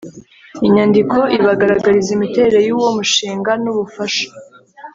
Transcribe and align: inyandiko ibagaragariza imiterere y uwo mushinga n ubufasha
inyandiko 0.67 1.19
ibagaragariza 1.37 2.09
imiterere 2.13 2.59
y 2.67 2.71
uwo 2.75 2.89
mushinga 2.97 3.51
n 3.63 3.65
ubufasha 3.71 4.27